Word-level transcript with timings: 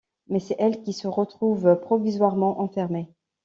Mais 0.29 0.39
c'est 0.39 0.55
elle 0.57 0.81
qui 0.81 0.93
se 0.93 1.07
retrouve 1.07 1.79
provisoirement 1.79 2.59
enfermée. 2.59 3.07